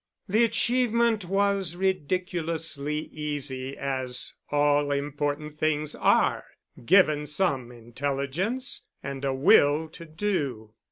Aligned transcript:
The 0.27 0.43
achievement 0.43 1.25
was 1.25 1.75
ridiculously 1.75 3.01
easy 3.11 3.77
as 3.77 4.33
all 4.49 4.91
important 4.91 5.59
things 5.59 5.93
are, 5.93 6.43
given 6.83 7.27
some 7.27 7.71
intelligence 7.71 8.87
and 9.03 9.23
a 9.23 9.35
will 9.35 9.87
to 9.89 10.05
do. 10.05 10.73